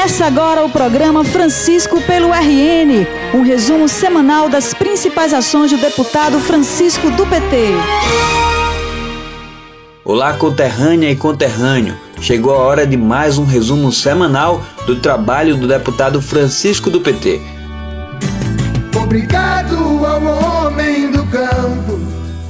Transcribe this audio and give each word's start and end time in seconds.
Começa 0.00 0.24
agora 0.24 0.64
o 0.64 0.70
programa 0.70 1.22
Francisco 1.22 2.00
pelo 2.00 2.32
RN, 2.32 3.06
um 3.34 3.42
resumo 3.42 3.86
semanal 3.86 4.48
das 4.48 4.72
principais 4.72 5.34
ações 5.34 5.70
do 5.70 5.76
deputado 5.76 6.40
Francisco 6.40 7.10
do 7.10 7.26
PT. 7.26 7.74
Olá, 10.02 10.32
conterrânea 10.32 11.10
e 11.10 11.14
conterrâneo. 11.14 11.94
Chegou 12.18 12.54
a 12.54 12.60
hora 12.60 12.86
de 12.86 12.96
mais 12.96 13.36
um 13.36 13.44
resumo 13.44 13.92
semanal 13.92 14.62
do 14.86 14.96
trabalho 14.96 15.54
do 15.58 15.68
deputado 15.68 16.22
Francisco 16.22 16.88
do 16.88 17.02
PT. 17.02 17.38
Obrigado 18.96 19.76
ao 20.06 20.64
homem 20.64 21.10
do 21.10 21.26
campo. 21.26 22.00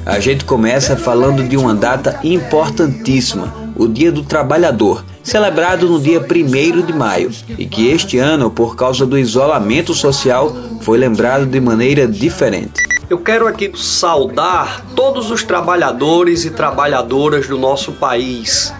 A 0.07 0.21
gente 0.21 0.45
começa 0.45 0.96
falando 0.96 1.43
de 1.43 1.57
uma 1.57 1.75
data 1.75 2.21
importantíssima, 2.23 3.53
o 3.80 3.88
Dia 3.88 4.12
do 4.12 4.22
Trabalhador, 4.22 5.02
celebrado 5.22 5.88
no 5.88 5.98
dia 5.98 6.20
1 6.20 6.82
de 6.82 6.93
maio, 6.93 7.30
e 7.57 7.64
que 7.64 7.88
este 7.88 8.18
ano, 8.18 8.50
por 8.50 8.76
causa 8.76 9.07
do 9.07 9.18
isolamento 9.18 9.94
social, 9.94 10.54
foi 10.82 10.98
lembrado 10.98 11.46
de 11.46 11.58
maneira 11.58 12.07
diferente. 12.07 12.74
Eu 13.08 13.16
quero 13.21 13.46
aqui 13.46 13.72
saudar 13.74 14.85
todos 14.94 15.30
os 15.30 15.43
trabalhadores 15.43 16.44
e 16.44 16.50
trabalhadoras 16.50 17.48
do 17.48 17.57
nosso 17.57 17.93
país, 17.93 18.71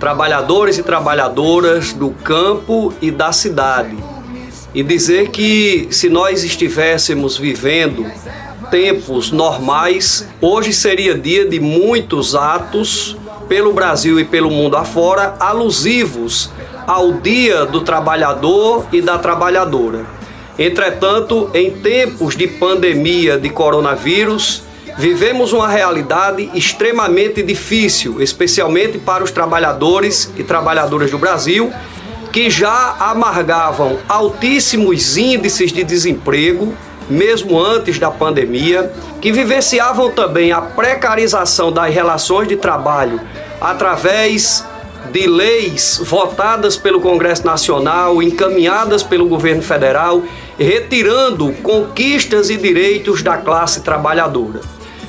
trabalhadores 0.00 0.78
e 0.78 0.82
trabalhadoras 0.82 1.92
do 1.92 2.08
campo 2.08 2.94
e 3.02 3.10
da 3.10 3.32
cidade, 3.32 3.94
e 4.74 4.82
dizer 4.82 5.28
que 5.28 5.86
se 5.90 6.08
nós 6.08 6.44
estivéssemos 6.44 7.36
vivendo 7.36 8.06
tempos 8.70 9.30
normais, 9.30 10.26
hoje 10.40 10.72
seria 10.72 11.14
dia 11.14 11.46
de 11.46 11.60
muitos 11.60 12.34
atos 12.34 13.18
pelo 13.48 13.72
Brasil 13.72 14.18
e 14.18 14.24
pelo 14.24 14.50
mundo 14.50 14.76
afora 14.76 15.36
alusivos 15.38 16.50
ao 16.86 17.12
Dia 17.14 17.64
do 17.64 17.80
Trabalhador 17.80 18.86
e 18.92 19.00
da 19.00 19.18
Trabalhadora. 19.18 20.04
Entretanto, 20.58 21.50
em 21.52 21.70
tempos 21.70 22.36
de 22.36 22.46
pandemia 22.46 23.38
de 23.38 23.50
coronavírus, 23.50 24.62
vivemos 24.96 25.52
uma 25.52 25.68
realidade 25.68 26.50
extremamente 26.54 27.42
difícil, 27.42 28.22
especialmente 28.22 28.98
para 28.98 29.22
os 29.22 29.30
trabalhadores 29.30 30.32
e 30.36 30.42
trabalhadoras 30.42 31.10
do 31.10 31.18
Brasil, 31.18 31.70
que 32.32 32.48
já 32.48 32.96
amargavam 32.98 33.98
altíssimos 34.08 35.16
índices 35.16 35.72
de 35.72 35.84
desemprego, 35.84 36.74
mesmo 37.08 37.60
antes 37.60 37.98
da 37.98 38.10
pandemia, 38.10 38.92
que 39.20 39.32
vivenciavam 39.32 40.10
também 40.10 40.52
a 40.52 40.60
precarização 40.60 41.70
das 41.72 41.92
relações 41.92 42.48
de 42.48 42.56
trabalho 42.56 43.20
através 43.60 44.64
de 45.12 45.26
leis 45.26 46.00
votadas 46.02 46.76
pelo 46.76 47.00
Congresso 47.00 47.46
Nacional, 47.46 48.22
encaminhadas 48.22 49.02
pelo 49.02 49.28
governo 49.28 49.62
federal, 49.62 50.22
retirando 50.58 51.52
conquistas 51.62 52.50
e 52.50 52.56
direitos 52.56 53.22
da 53.22 53.36
classe 53.36 53.80
trabalhadora. 53.82 54.60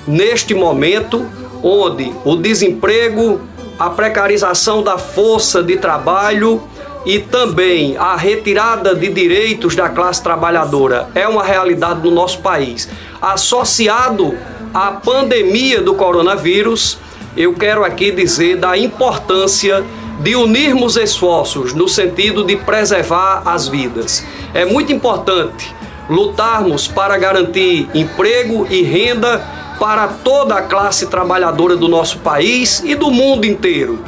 Neste 0.07 0.53
momento, 0.53 1.25
onde 1.63 2.13
o 2.23 2.35
desemprego, 2.35 3.41
a 3.77 3.89
precarização 3.89 4.81
da 4.81 4.97
força 4.97 5.63
de 5.63 5.77
trabalho 5.77 6.61
e 7.07 7.19
também 7.19 7.95
a 7.97 8.17
retirada 8.17 8.93
de 8.93 9.07
direitos 9.07 9.77
da 9.77 9.87
classe 9.87 10.21
trabalhadora 10.21 11.07
é 11.15 11.25
uma 11.25 11.41
realidade 11.41 12.01
no 12.03 12.11
nosso 12.11 12.39
país, 12.39 12.89
associado 13.21 14.37
à 14.73 14.91
pandemia 14.91 15.81
do 15.81 15.95
coronavírus, 15.95 16.99
eu 17.37 17.53
quero 17.53 17.85
aqui 17.85 18.11
dizer 18.11 18.57
da 18.57 18.77
importância 18.77 19.85
de 20.19 20.35
unirmos 20.35 20.97
esforços 20.97 21.73
no 21.73 21.87
sentido 21.87 22.43
de 22.43 22.57
preservar 22.57 23.41
as 23.45 23.69
vidas. 23.69 24.25
É 24.53 24.65
muito 24.65 24.91
importante 24.91 25.73
lutarmos 26.09 26.89
para 26.89 27.17
garantir 27.17 27.89
emprego 27.93 28.67
e 28.69 28.81
renda 28.81 29.41
para 29.79 30.09
toda 30.09 30.55
a 30.55 30.61
classe 30.61 31.07
trabalhadora 31.07 31.77
do 31.77 31.87
nosso 31.87 32.19
país 32.19 32.83
e 32.83 32.95
do 32.95 33.09
mundo 33.09 33.45
inteiro. 33.45 34.03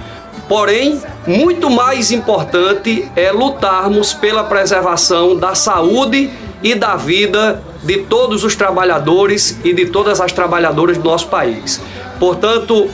Porém, 0.49 0.99
muito 1.27 1.69
mais 1.69 2.11
importante 2.11 3.07
é 3.15 3.31
lutarmos 3.31 4.15
pela 4.15 4.43
preservação 4.43 5.35
da 5.35 5.53
saúde 5.53 6.31
e 6.63 6.73
da 6.73 6.95
vida 6.95 7.61
de 7.83 7.99
todos 7.99 8.43
os 8.43 8.55
trabalhadores 8.55 9.59
e 9.63 9.71
de 9.73 9.85
todas 9.85 10.19
as 10.19 10.31
trabalhadoras 10.31 10.97
do 10.97 11.03
nosso 11.03 11.27
país. 11.27 11.79
Portanto, 12.19 12.89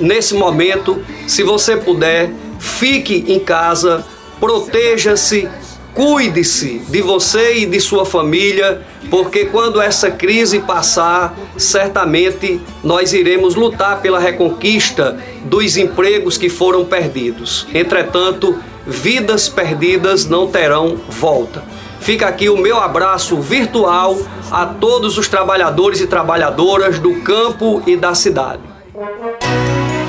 nesse 0.00 0.34
momento, 0.34 1.00
se 1.28 1.44
você 1.44 1.76
puder, 1.76 2.32
fique 2.58 3.24
em 3.28 3.38
casa, 3.38 4.04
proteja-se, 4.40 5.48
cuide-se 5.94 6.78
de 6.88 7.02
você 7.02 7.58
e 7.58 7.66
de 7.66 7.80
sua 7.80 8.06
família, 8.06 8.82
porque 9.10 9.46
quando 9.46 9.80
essa 9.80 10.10
crise 10.10 10.60
passar, 10.60 11.36
certamente 11.56 12.60
nós 12.82 13.12
iremos 13.12 13.54
lutar 13.54 14.00
pela 14.00 14.18
reconquista 14.18 15.18
dos 15.44 15.76
empregos 15.76 16.36
que 16.38 16.48
foram 16.48 16.84
perdidos. 16.84 17.66
Entretanto, 17.74 18.58
vidas 18.86 19.48
perdidas 19.48 20.26
não 20.26 20.46
terão 20.46 20.98
volta. 21.08 21.62
Fica 22.00 22.26
aqui 22.26 22.48
o 22.48 22.56
meu 22.56 22.78
abraço 22.78 23.36
virtual 23.36 24.16
a 24.50 24.64
todos 24.64 25.18
os 25.18 25.28
trabalhadores 25.28 26.00
e 26.00 26.06
trabalhadoras 26.06 26.98
do 26.98 27.20
campo 27.20 27.82
e 27.86 27.94
da 27.94 28.14
cidade. 28.14 28.62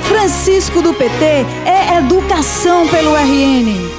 Francisco 0.03 0.81
do 0.81 0.93
PT 0.93 1.25
é 1.65 1.97
educação 1.97 2.87
pelo 2.87 3.13
RN. 3.13 3.90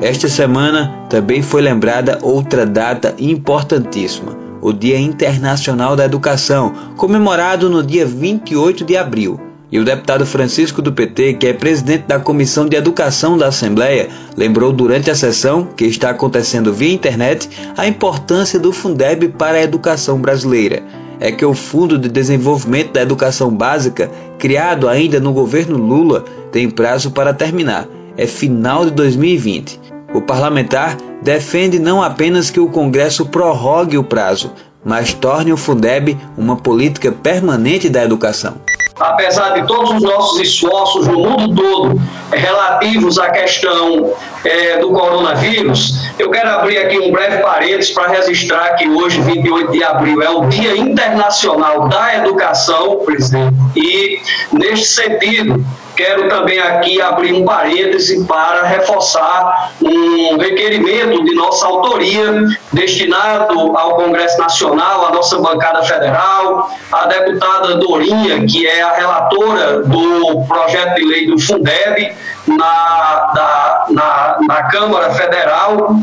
Esta 0.00 0.28
semana 0.28 1.06
também 1.08 1.40
foi 1.40 1.62
lembrada 1.62 2.18
outra 2.22 2.66
data 2.66 3.14
importantíssima, 3.18 4.36
o 4.60 4.70
Dia 4.72 4.98
Internacional 4.98 5.96
da 5.96 6.04
Educação, 6.04 6.72
comemorado 6.96 7.70
no 7.70 7.82
dia 7.82 8.04
28 8.04 8.84
de 8.84 8.96
abril. 8.96 9.40
E 9.72 9.78
o 9.78 9.84
deputado 9.84 10.26
Francisco 10.26 10.82
do 10.82 10.92
PT, 10.92 11.34
que 11.34 11.46
é 11.46 11.52
presidente 11.52 12.04
da 12.06 12.20
Comissão 12.20 12.68
de 12.68 12.76
Educação 12.76 13.38
da 13.38 13.48
Assembleia, 13.48 14.08
lembrou 14.36 14.72
durante 14.72 15.10
a 15.10 15.14
sessão, 15.14 15.64
que 15.64 15.86
está 15.86 16.10
acontecendo 16.10 16.74
via 16.74 16.92
internet, 16.92 17.48
a 17.76 17.86
importância 17.86 18.60
do 18.60 18.72
Fundeb 18.72 19.28
para 19.30 19.56
a 19.58 19.62
educação 19.62 20.20
brasileira 20.20 20.82
é 21.20 21.32
que 21.32 21.44
o 21.44 21.54
Fundo 21.54 21.98
de 21.98 22.08
Desenvolvimento 22.08 22.92
da 22.92 23.02
Educação 23.02 23.50
Básica, 23.50 24.10
criado 24.38 24.88
ainda 24.88 25.18
no 25.18 25.32
governo 25.32 25.76
Lula, 25.76 26.24
tem 26.52 26.68
prazo 26.70 27.10
para 27.10 27.32
terminar, 27.32 27.88
é 28.16 28.26
final 28.26 28.84
de 28.84 28.90
2020. 28.92 29.80
O 30.14 30.20
parlamentar 30.20 30.96
defende 31.22 31.78
não 31.78 32.02
apenas 32.02 32.50
que 32.50 32.60
o 32.60 32.68
Congresso 32.68 33.26
prorrogue 33.26 33.98
o 33.98 34.04
prazo, 34.04 34.52
mas 34.84 35.12
torne 35.12 35.52
o 35.52 35.56
Fundeb 35.56 36.16
uma 36.36 36.56
política 36.56 37.10
permanente 37.12 37.88
da 37.88 38.04
educação 38.04 38.54
apesar 38.98 39.50
de 39.50 39.66
todos 39.66 39.90
os 39.90 40.02
nossos 40.02 40.40
esforços 40.40 41.06
no 41.06 41.18
mundo 41.18 41.54
todo 41.54 42.00
relativos 42.32 43.18
à 43.18 43.30
questão 43.30 44.12
é, 44.44 44.78
do 44.78 44.90
coronavírus, 44.90 46.08
eu 46.18 46.30
quero 46.30 46.48
abrir 46.50 46.78
aqui 46.78 46.98
um 46.98 47.12
breve 47.12 47.38
parênteses 47.38 47.90
para 47.90 48.08
registrar 48.08 48.74
que 48.74 48.88
hoje, 48.88 49.20
28 49.20 49.72
de 49.72 49.84
abril, 49.84 50.22
é 50.22 50.30
o 50.30 50.46
Dia 50.46 50.76
Internacional 50.76 51.88
da 51.88 52.16
Educação, 52.16 52.96
presidente, 53.04 53.54
e 53.76 54.20
neste 54.52 54.86
sentido, 54.86 55.64
Quero 55.96 56.28
também 56.28 56.58
aqui 56.58 57.00
abrir 57.00 57.32
um 57.32 57.44
parêntese 57.44 58.22
para 58.24 58.64
reforçar 58.64 59.72
um 59.82 60.36
requerimento 60.36 61.24
de 61.24 61.34
nossa 61.34 61.66
autoria 61.66 62.44
destinado 62.70 63.74
ao 63.76 63.96
Congresso 63.96 64.38
Nacional, 64.38 65.06
à 65.06 65.10
nossa 65.10 65.38
bancada 65.38 65.82
federal, 65.82 66.70
à 66.92 67.06
deputada 67.06 67.76
Dorinha, 67.76 68.44
que 68.46 68.66
é 68.66 68.82
a 68.82 68.92
relatora 68.92 69.82
do 69.82 70.42
projeto 70.46 70.96
de 70.96 71.04
lei 71.04 71.26
do 71.26 71.40
Fundeb 71.40 72.14
na, 72.46 73.32
da, 73.34 73.86
na, 73.88 74.38
na 74.46 74.62
Câmara 74.64 75.10
Federal, 75.14 75.96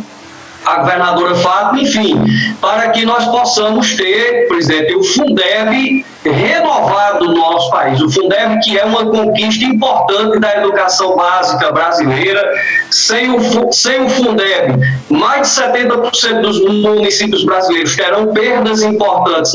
a 0.65 0.75
governadora 0.77 1.35
Fátima, 1.35 1.81
enfim, 1.81 2.23
para 2.59 2.89
que 2.89 3.06
nós 3.06 3.25
possamos 3.25 3.95
ter, 3.95 4.47
presidente, 4.47 4.95
o 4.95 5.03
Fundeb 5.03 6.03
renovado 6.29 7.25
no 7.25 7.33
nosso 7.33 7.69
país. 7.69 8.01
O 8.01 8.09
Fundeb, 8.09 8.59
que 8.61 8.77
é 8.77 8.85
uma 8.85 9.05
conquista 9.05 9.65
importante 9.65 10.39
da 10.39 10.57
educação 10.57 11.15
básica 11.15 11.71
brasileira, 11.71 12.41
sem 12.89 13.31
o, 13.31 13.71
sem 13.71 14.01
o 14.01 14.09
Fundeb, 14.09 14.79
mais 15.09 15.55
de 15.55 15.61
70% 15.61 16.41
dos 16.41 16.61
municípios 16.61 17.43
brasileiros 17.43 17.95
terão 17.95 18.27
perdas 18.33 18.81
importantes, 18.81 19.51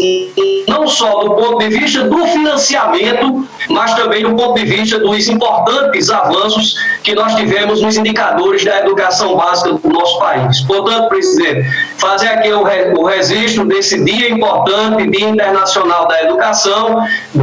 não 0.67 0.87
só 0.87 1.25
do 1.25 1.35
ponto 1.35 1.59
de 1.59 1.69
vista 1.69 2.05
do 2.05 2.27
financiamento, 2.27 3.47
mas 3.71 3.95
também 3.95 4.23
do 4.23 4.35
ponto 4.35 4.55
de 4.55 4.65
vista 4.65 4.99
dos 4.99 5.29
importantes 5.29 6.11
avanços 6.11 6.75
que 7.03 7.15
nós 7.15 7.35
tivemos 7.35 7.81
nos 7.83 7.97
indicadores 7.97 8.65
da 8.65 8.81
educação 8.81 9.37
básica 9.37 9.73
do 9.73 9.89
nosso 9.89 10.19
país. 10.19 10.61
Portanto, 10.63 11.09
presidente, 11.09 11.69
fazer 11.97 12.29
aqui 12.29 12.53
o, 12.53 12.63
o 12.99 13.05
registro 13.05 13.67
desse 13.67 14.03
dia 14.05 14.31
importante, 14.31 15.09
Dia 15.11 15.29
Internacional 15.31 16.07
da 16.07 16.23
Educação, 16.23 16.58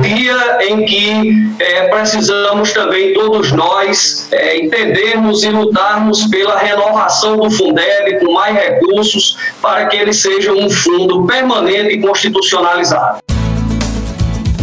dia 0.02 0.58
em 0.68 0.86
que 0.86 1.56
é, 1.60 1.88
precisamos 1.88 2.72
também 2.74 3.14
todos 3.14 3.52
nós 3.52 4.28
é, 4.32 4.58
entendermos 4.60 5.44
e 5.44 5.50
lutarmos 5.50 6.26
pela 6.28 6.58
renovação 6.58 7.38
do 7.38 7.50
Fundeb 7.50 8.20
com 8.20 8.34
mais 8.34 8.56
recursos 8.56 9.38
para 9.62 9.86
que 9.88 9.98
ele 9.98 10.14
seja 10.14 10.52
um 10.52 10.70
fundo 10.70 11.26
permanente 11.26 11.96
e 11.96 12.02
constitucionalizado. 12.02 13.20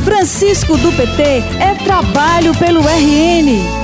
Francisco 0.04 0.76
do 0.76 0.92
PT 0.92 1.22
é 1.22 1.74
trabalho 1.84 2.54
pelo 2.56 2.80
RN. 2.80 3.81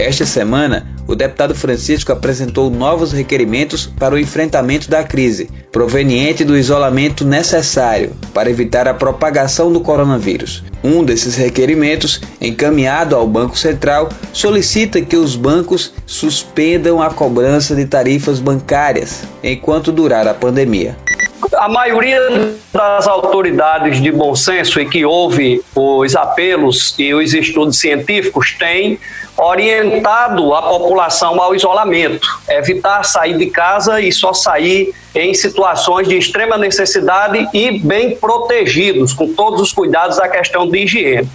Esta 0.00 0.24
semana, 0.24 0.86
o 1.08 1.16
deputado 1.16 1.56
Francisco 1.56 2.12
apresentou 2.12 2.70
novos 2.70 3.10
requerimentos 3.10 3.86
para 3.98 4.14
o 4.14 4.18
enfrentamento 4.18 4.88
da 4.88 5.02
crise, 5.02 5.50
proveniente 5.72 6.44
do 6.44 6.56
isolamento 6.56 7.24
necessário 7.24 8.12
para 8.32 8.48
evitar 8.48 8.86
a 8.86 8.94
propagação 8.94 9.72
do 9.72 9.80
coronavírus. 9.80 10.62
Um 10.84 11.02
desses 11.02 11.34
requerimentos, 11.34 12.20
encaminhado 12.40 13.16
ao 13.16 13.26
Banco 13.26 13.58
Central, 13.58 14.08
solicita 14.32 15.00
que 15.00 15.16
os 15.16 15.34
bancos 15.34 15.92
suspendam 16.06 17.02
a 17.02 17.10
cobrança 17.10 17.74
de 17.74 17.84
tarifas 17.84 18.38
bancárias 18.38 19.24
enquanto 19.42 19.90
durar 19.90 20.28
a 20.28 20.34
pandemia 20.34 20.96
a 21.54 21.68
maioria 21.68 22.20
das 22.72 23.06
autoridades 23.06 24.00
de 24.00 24.10
bom 24.10 24.34
senso 24.34 24.80
e 24.80 24.88
que 24.88 25.04
ouve 25.04 25.62
os 25.74 26.14
apelos 26.16 26.94
e 26.98 27.14
os 27.14 27.34
estudos 27.34 27.78
científicos 27.78 28.56
tem 28.58 28.98
orientado 29.36 30.52
a 30.52 30.62
população 30.62 31.40
ao 31.40 31.54
isolamento, 31.54 32.28
evitar 32.48 33.04
sair 33.04 33.38
de 33.38 33.46
casa 33.46 34.00
e 34.00 34.10
só 34.10 34.32
sair 34.32 34.92
em 35.14 35.32
situações 35.32 36.08
de 36.08 36.18
extrema 36.18 36.58
necessidade 36.58 37.48
e 37.54 37.78
bem 37.78 38.16
protegidos, 38.16 39.12
com 39.12 39.32
todos 39.32 39.60
os 39.60 39.72
cuidados 39.72 40.16
da 40.16 40.28
questão 40.28 40.68
de 40.68 40.78
higiene. 40.78 41.28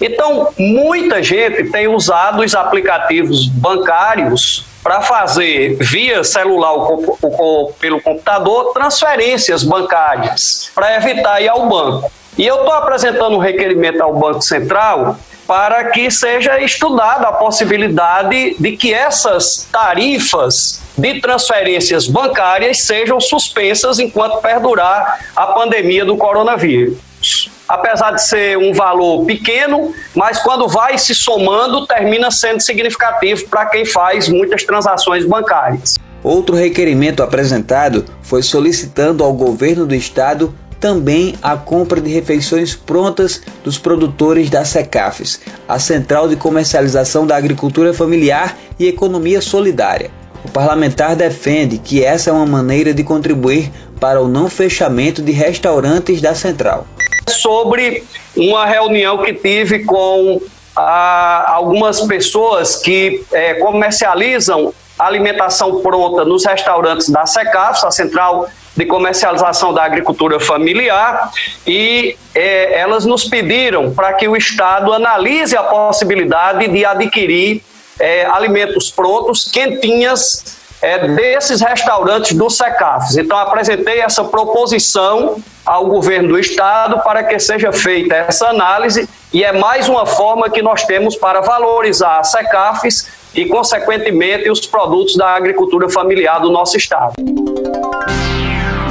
Então, 0.00 0.48
muita 0.58 1.22
gente 1.22 1.70
tem 1.70 1.88
usado 1.88 2.42
os 2.42 2.54
aplicativos 2.54 3.48
bancários 3.48 4.67
para 4.88 5.02
fazer 5.02 5.76
via 5.82 6.24
celular 6.24 6.72
ou, 6.72 7.18
ou, 7.20 7.72
pelo 7.74 8.00
computador 8.00 8.72
transferências 8.72 9.62
bancárias 9.62 10.70
para 10.74 10.96
evitar 10.96 11.42
ir 11.42 11.48
ao 11.48 11.68
banco. 11.68 12.10
E 12.38 12.46
eu 12.46 12.60
estou 12.60 12.72
apresentando 12.72 13.36
um 13.36 13.38
requerimento 13.38 14.00
ao 14.00 14.14
Banco 14.14 14.40
Central 14.40 15.18
para 15.46 15.90
que 15.90 16.10
seja 16.10 16.58
estudada 16.62 17.28
a 17.28 17.32
possibilidade 17.32 18.56
de 18.58 18.76
que 18.78 18.94
essas 18.94 19.68
tarifas 19.70 20.80
de 20.96 21.20
transferências 21.20 22.06
bancárias 22.06 22.80
sejam 22.80 23.20
suspensas 23.20 23.98
enquanto 23.98 24.40
perdurar 24.40 25.20
a 25.36 25.48
pandemia 25.48 26.02
do 26.02 26.16
coronavírus 26.16 27.50
apesar 27.68 28.12
de 28.12 28.24
ser 28.24 28.56
um 28.56 28.72
valor 28.72 29.26
pequeno, 29.26 29.94
mas 30.14 30.40
quando 30.40 30.66
vai 30.66 30.96
se 30.96 31.14
somando, 31.14 31.86
termina 31.86 32.30
sendo 32.30 32.60
significativo 32.60 33.46
para 33.48 33.66
quem 33.66 33.84
faz 33.84 34.28
muitas 34.28 34.64
transações 34.64 35.24
bancárias. 35.26 35.96
Outro 36.22 36.56
requerimento 36.56 37.22
apresentado 37.22 38.04
foi 38.22 38.42
solicitando 38.42 39.22
ao 39.22 39.32
governo 39.32 39.86
do 39.86 39.94
estado 39.94 40.54
também 40.80 41.34
a 41.42 41.56
compra 41.56 42.00
de 42.00 42.10
refeições 42.10 42.74
prontas 42.74 43.42
dos 43.64 43.78
produtores 43.78 44.48
da 44.48 44.64
SECAFES, 44.64 45.40
a 45.68 45.78
Central 45.78 46.28
de 46.28 46.36
Comercialização 46.36 47.26
da 47.26 47.36
Agricultura 47.36 47.92
Familiar 47.92 48.56
e 48.78 48.86
Economia 48.86 49.40
Solidária. 49.40 50.10
O 50.44 50.50
parlamentar 50.50 51.16
defende 51.16 51.78
que 51.78 52.04
essa 52.04 52.30
é 52.30 52.32
uma 52.32 52.46
maneira 52.46 52.94
de 52.94 53.02
contribuir 53.02 53.72
para 53.98 54.22
o 54.22 54.28
não 54.28 54.48
fechamento 54.48 55.20
de 55.20 55.32
restaurantes 55.32 56.20
da 56.20 56.34
central 56.34 56.86
sobre 57.28 58.04
uma 58.36 58.66
reunião 58.66 59.18
que 59.18 59.32
tive 59.32 59.84
com 59.84 60.40
ah, 60.76 61.44
algumas 61.48 62.00
pessoas 62.02 62.76
que 62.76 63.24
eh, 63.32 63.54
comercializam 63.54 64.72
alimentação 64.98 65.80
pronta 65.80 66.24
nos 66.24 66.44
restaurantes 66.44 67.08
da 67.08 67.24
SECAF, 67.24 67.86
a 67.86 67.90
Central 67.90 68.48
de 68.76 68.84
Comercialização 68.84 69.72
da 69.72 69.84
Agricultura 69.84 70.40
Familiar, 70.40 71.30
e 71.66 72.16
eh, 72.34 72.78
elas 72.78 73.04
nos 73.04 73.24
pediram 73.24 73.92
para 73.94 74.12
que 74.14 74.26
o 74.26 74.36
Estado 74.36 74.92
analise 74.92 75.56
a 75.56 75.62
possibilidade 75.62 76.66
de 76.68 76.84
adquirir 76.84 77.62
eh, 77.98 78.26
alimentos 78.26 78.90
prontos, 78.90 79.44
quentinhas, 79.44 80.57
é, 80.80 81.08
desses 81.08 81.60
restaurantes 81.60 82.36
do 82.36 82.48
SECAFs. 82.48 83.16
Então, 83.16 83.36
apresentei 83.36 84.00
essa 84.00 84.24
proposição 84.24 85.36
ao 85.64 85.86
governo 85.86 86.28
do 86.28 86.38
estado 86.38 87.02
para 87.02 87.24
que 87.24 87.38
seja 87.38 87.72
feita 87.72 88.14
essa 88.14 88.48
análise 88.48 89.08
e 89.32 89.44
é 89.44 89.52
mais 89.52 89.88
uma 89.88 90.06
forma 90.06 90.48
que 90.48 90.62
nós 90.62 90.84
temos 90.84 91.16
para 91.16 91.40
valorizar 91.40 92.18
a 92.18 92.24
SECAFs 92.24 93.08
e, 93.34 93.46
consequentemente, 93.46 94.50
os 94.50 94.66
produtos 94.66 95.16
da 95.16 95.28
agricultura 95.28 95.88
familiar 95.88 96.40
do 96.40 96.50
nosso 96.50 96.76
estado. 96.76 97.14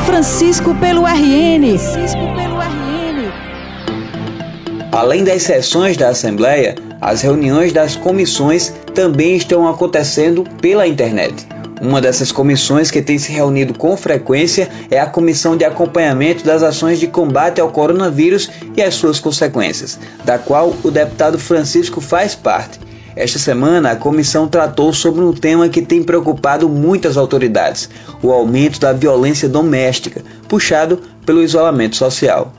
Francisco 0.06 0.76
pelo 0.76 1.06
RN. 1.06 1.78
Francisco 1.78 2.22
pelo 2.36 2.60
RN. 2.60 3.32
Além 4.92 5.24
das 5.24 5.44
sessões 5.44 5.98
da 5.98 6.10
Assembleia, 6.10 6.76
as 7.02 7.22
reuniões 7.22 7.74
das 7.74 7.96
comissões 7.96 8.74
também 8.94 9.36
estão 9.36 9.68
acontecendo 9.68 10.44
pela 10.62 10.88
internet. 10.88 11.48
Uma 11.82 12.02
dessas 12.02 12.32
comissões 12.32 12.90
que 12.90 13.02
tem 13.02 13.20
se 13.20 13.32
reunido 13.32 13.74
com 13.74 13.96
frequência 13.96 14.70
é 14.90 15.00
a 15.00 15.06
Comissão 15.06 15.56
de 15.56 15.64
Acompanhamento 15.64 16.44
das 16.44 16.64
Ações 16.64 17.00
de 17.00 17.08
Combate 17.08 17.62
ao 17.62 17.70
Coronavírus 17.70 18.50
e 18.76 18.82
as 18.82 18.96
suas 18.96 19.20
consequências, 19.20 20.00
da 20.26 20.40
qual 20.40 20.74
o 20.84 20.90
deputado 20.90 21.38
Francisco 21.38 22.02
faz 22.02 22.34
parte. 22.34 22.80
Esta 23.16 23.40
semana, 23.40 23.92
a 23.92 23.96
comissão 23.96 24.48
tratou 24.48 24.94
sobre 24.94 25.22
um 25.22 25.34
tema 25.34 25.70
que 25.70 25.82
tem 25.82 26.04
preocupado 26.04 26.70
muitas 26.70 27.18
autoridades: 27.18 27.90
o 28.22 28.32
aumento 28.32 28.80
da 28.80 28.94
violência 28.94 29.50
doméstica, 29.50 30.24
puxado 30.48 31.02
pelo 31.26 31.42
isolamento 31.42 31.96
social. 31.96 32.54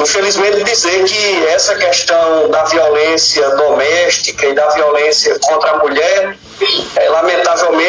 Infelizmente, 0.00 0.64
dizer 0.64 1.04
que 1.04 1.46
essa 1.46 1.74
questão 1.74 2.50
da 2.50 2.64
violência 2.64 3.48
doméstica 3.56 4.46
e 4.46 4.54
da 4.54 4.68
violência 4.68 5.38
contra 5.40 5.70
a 5.72 5.78
mulher 5.78 6.36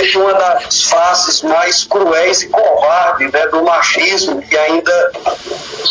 lamentavelmente, 0.07 0.17
uma 0.17 0.33
das 0.33 0.83
faces 0.83 1.41
mais 1.41 1.83
cruéis 1.83 2.41
e 2.43 2.49
covardes 2.49 3.31
né, 3.31 3.47
do 3.47 3.63
machismo 3.63 4.41
que 4.41 4.57
ainda 4.57 5.11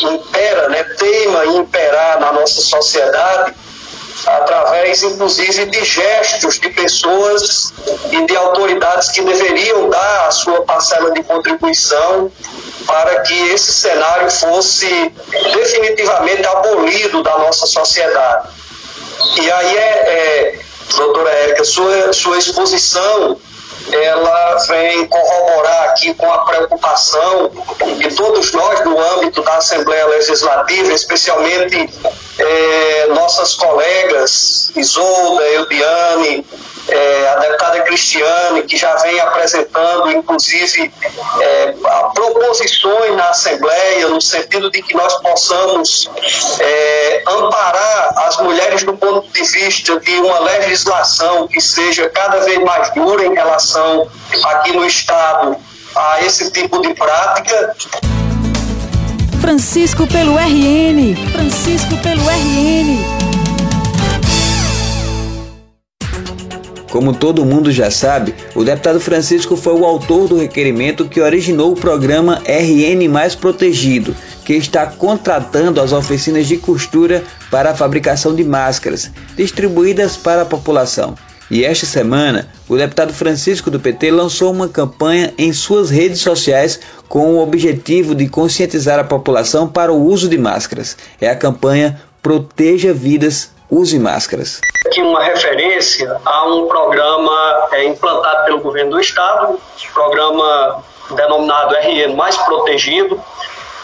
impera, 0.00 0.68
né, 0.68 0.82
teima 0.98 1.46
imperar 1.46 2.20
na 2.20 2.32
nossa 2.32 2.60
sociedade, 2.60 3.54
através, 4.26 5.02
inclusive, 5.02 5.66
de 5.66 5.84
gestos 5.84 6.58
de 6.58 6.70
pessoas 6.70 7.72
e 8.10 8.26
de 8.26 8.36
autoridades 8.36 9.10
que 9.10 9.22
deveriam 9.22 9.88
dar 9.90 10.26
a 10.26 10.30
sua 10.30 10.62
parcela 10.62 11.12
de 11.12 11.22
contribuição 11.22 12.30
para 12.86 13.20
que 13.22 13.48
esse 13.50 13.72
cenário 13.72 14.30
fosse 14.30 15.12
definitivamente 15.54 16.46
abolido 16.46 17.22
da 17.22 17.38
nossa 17.38 17.66
sociedade. 17.66 18.48
E 19.40 19.50
aí 19.50 19.76
é, 19.76 19.80
é 19.80 20.58
doutora 20.96 21.30
Érica, 21.30 21.64
sua, 21.64 22.12
sua 22.12 22.38
exposição 22.38 23.38
ela 23.92 24.56
vem 24.68 25.06
corroborar 25.06 25.90
aqui 25.90 26.14
com 26.14 26.30
a 26.30 26.38
preocupação 26.44 27.50
de 27.98 28.14
todos 28.14 28.52
nós 28.52 28.84
no 28.84 28.98
âmbito 28.98 29.42
da 29.42 29.56
Assembleia 29.56 30.06
Legislativa, 30.06 30.92
especialmente 30.92 31.88
é, 32.38 33.06
nossas 33.08 33.54
colegas 33.54 34.72
Isolda, 34.76 35.42
Eudiane, 35.42 36.46
Cristiane, 37.96 38.62
que 38.64 38.76
já 38.76 38.94
vem 38.96 39.18
apresentando, 39.20 40.12
inclusive, 40.12 40.92
é, 41.40 41.74
proposições 42.14 43.16
na 43.16 43.30
Assembleia, 43.30 44.08
no 44.08 44.20
sentido 44.20 44.70
de 44.70 44.82
que 44.82 44.94
nós 44.94 45.14
possamos 45.22 46.10
é, 46.60 47.22
amparar 47.26 48.14
as 48.26 48.36
mulheres 48.38 48.82
do 48.82 48.94
ponto 48.94 49.26
de 49.32 49.42
vista 49.42 49.98
de 49.98 50.12
uma 50.18 50.40
legislação 50.40 51.48
que 51.48 51.58
seja 51.58 52.10
cada 52.10 52.40
vez 52.40 52.62
mais 52.62 52.92
dura 52.92 53.24
em 53.24 53.32
relação 53.32 54.06
aqui 54.44 54.72
no 54.72 54.84
Estado 54.84 55.56
a 55.94 56.20
esse 56.20 56.50
tipo 56.50 56.82
de 56.82 56.92
prática. 56.92 57.74
Francisco 59.40 60.06
pelo 60.06 60.36
RN. 60.36 61.16
Francisco 61.32 61.96
pelo 62.02 62.28
RN. 62.28 63.35
Como 66.96 67.12
todo 67.12 67.44
mundo 67.44 67.70
já 67.70 67.90
sabe, 67.90 68.34
o 68.54 68.64
deputado 68.64 68.98
Francisco 68.98 69.54
foi 69.54 69.74
o 69.74 69.84
autor 69.84 70.28
do 70.28 70.38
requerimento 70.38 71.06
que 71.06 71.20
originou 71.20 71.72
o 71.72 71.76
programa 71.76 72.40
RN 72.46 73.06
Mais 73.06 73.34
Protegido, 73.34 74.16
que 74.46 74.54
está 74.54 74.86
contratando 74.86 75.78
as 75.78 75.92
oficinas 75.92 76.46
de 76.46 76.56
costura 76.56 77.22
para 77.50 77.72
a 77.72 77.74
fabricação 77.74 78.34
de 78.34 78.42
máscaras, 78.42 79.10
distribuídas 79.36 80.16
para 80.16 80.40
a 80.40 80.46
população. 80.46 81.14
E 81.50 81.66
esta 81.66 81.84
semana, 81.84 82.48
o 82.66 82.78
deputado 82.78 83.12
Francisco 83.12 83.70
do 83.70 83.78
PT 83.78 84.10
lançou 84.10 84.50
uma 84.50 84.66
campanha 84.66 85.34
em 85.36 85.52
suas 85.52 85.90
redes 85.90 86.20
sociais 86.20 86.80
com 87.10 87.34
o 87.34 87.42
objetivo 87.42 88.14
de 88.14 88.26
conscientizar 88.26 88.98
a 88.98 89.04
população 89.04 89.68
para 89.68 89.92
o 89.92 90.02
uso 90.02 90.30
de 90.30 90.38
máscaras. 90.38 90.96
É 91.20 91.28
a 91.28 91.36
campanha 91.36 92.00
Proteja 92.22 92.94
Vidas, 92.94 93.50
Use 93.70 93.98
Máscaras. 93.98 94.60
Aqui 94.86 95.02
uma 95.02 95.22
referência 95.22 96.20
a 96.24 96.46
um 96.46 96.68
programa 96.68 97.68
é, 97.72 97.84
implantado 97.84 98.44
pelo 98.44 98.60
governo 98.60 98.92
do 98.92 99.00
estado, 99.00 99.58
programa 99.92 100.84
denominado 101.10 101.74
RN 101.74 102.14
Mais 102.14 102.36
Protegido, 102.36 103.20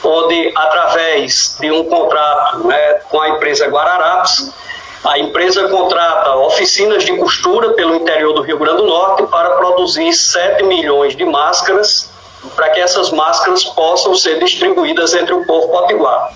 onde 0.05 0.53
através 0.55 1.57
de 1.61 1.71
um 1.71 1.85
contrato 1.85 2.67
né, 2.67 2.95
com 3.11 3.21
a 3.21 3.31
empresa 3.31 3.67
Guararapes, 3.67 4.53
a 5.05 5.19
empresa 5.19 5.69
contrata 5.69 6.37
oficinas 6.37 7.03
de 7.03 7.17
costura 7.17 7.73
pelo 7.73 7.97
interior 7.97 8.33
do 8.35 8.43
Rio 8.43 8.59
Grande 8.59 8.83
do 8.83 8.87
Norte 8.87 9.25
para 9.25 9.51
produzir 9.57 10.13
7 10.13 10.63
milhões 10.63 11.17
de 11.17 11.25
máscaras, 11.25 12.09
para 12.55 12.71
que 12.71 12.81
essas 12.81 13.11
máscaras 13.11 13.65
possam 13.65 14.15
ser 14.15 14.39
distribuídas 14.39 15.15
entre 15.15 15.35
o 15.35 15.45
povo 15.45 15.69
potiguar. 15.69 16.31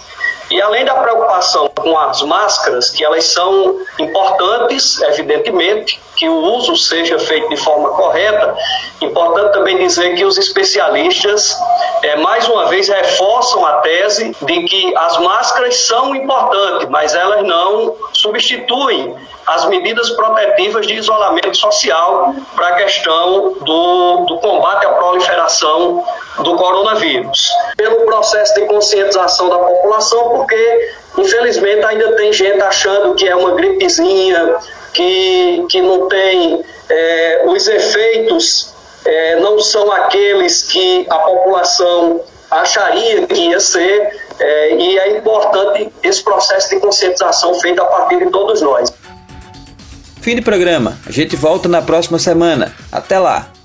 E 0.50 0.62
além 0.62 0.84
da 0.84 0.94
preocupação 0.94 1.68
com 1.74 1.98
as 1.98 2.22
máscaras, 2.22 2.90
que 2.90 3.04
elas 3.04 3.24
são 3.24 3.80
importantes, 3.98 5.00
evidentemente, 5.02 6.00
que 6.14 6.28
o 6.28 6.36
uso 6.54 6.76
seja 6.76 7.18
feito 7.18 7.48
de 7.48 7.56
forma 7.56 7.90
correta, 7.90 8.56
importante 9.00 9.52
também 9.52 9.76
dizer 9.78 10.14
que 10.14 10.24
os 10.24 10.38
especialistas, 10.38 11.56
é, 12.02 12.16
mais 12.16 12.48
uma 12.48 12.66
vez, 12.66 12.88
reforçam 12.88 13.66
a 13.66 13.78
tese 13.78 14.34
de 14.42 14.62
que 14.64 14.96
as 14.96 15.18
máscaras 15.18 15.76
são 15.80 16.14
importantes, 16.14 16.88
mas 16.88 17.14
elas 17.14 17.44
não 17.44 17.94
substituem 18.12 19.14
as 19.46 19.64
medidas 19.66 20.10
protetivas 20.10 20.86
de 20.86 20.94
isolamento 20.94 21.56
social 21.56 22.34
para 22.54 22.68
a 22.68 22.72
questão 22.76 23.54
do, 23.60 24.24
do 24.26 24.38
combate 24.38 24.86
à 24.86 24.90
proliferação 25.56 26.04
do 26.42 26.56
coronavírus. 26.56 27.50
Pelo 27.76 28.04
processo 28.04 28.54
de 28.54 28.66
conscientização 28.66 29.48
da 29.48 29.58
população, 29.58 30.30
porque 30.30 30.90
infelizmente 31.18 31.84
ainda 31.84 32.14
tem 32.16 32.32
gente 32.32 32.60
achando 32.60 33.14
que 33.14 33.26
é 33.26 33.34
uma 33.34 33.52
gripezinha, 33.52 34.56
que, 34.92 35.64
que 35.68 35.80
não 35.80 36.08
tem 36.08 36.64
é, 36.88 37.42
os 37.46 37.66
efeitos, 37.66 38.74
é, 39.04 39.40
não 39.40 39.58
são 39.60 39.90
aqueles 39.92 40.62
que 40.62 41.06
a 41.08 41.18
população 41.18 42.20
acharia 42.50 43.26
que 43.26 43.48
ia 43.48 43.60
ser, 43.60 44.20
é, 44.38 44.74
e 44.74 44.98
é 44.98 45.16
importante 45.16 45.92
esse 46.02 46.22
processo 46.22 46.70
de 46.70 46.80
conscientização 46.80 47.58
feito 47.60 47.80
a 47.80 47.86
partir 47.86 48.18
de 48.18 48.30
todos 48.30 48.60
nós. 48.60 48.92
Fim 50.20 50.36
de 50.36 50.42
programa. 50.42 50.98
A 51.06 51.12
gente 51.12 51.36
volta 51.36 51.68
na 51.68 51.80
próxima 51.80 52.18
semana. 52.18 52.74
Até 52.90 53.18
lá! 53.18 53.55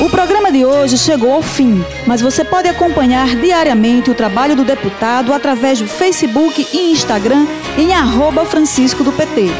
O 0.00 0.08
programa 0.08 0.50
de 0.50 0.64
hoje 0.64 0.96
chegou 0.96 1.30
ao 1.30 1.42
fim, 1.42 1.84
mas 2.06 2.22
você 2.22 2.42
pode 2.42 2.66
acompanhar 2.66 3.36
diariamente 3.36 4.10
o 4.10 4.14
trabalho 4.14 4.56
do 4.56 4.64
deputado 4.64 5.30
através 5.30 5.78
do 5.78 5.86
Facebook 5.86 6.66
e 6.72 6.90
Instagram 6.90 7.46
em 7.76 7.92
arroba 7.92 8.46
Francisco 8.46 9.04
do 9.04 9.12
PT. 9.12 9.50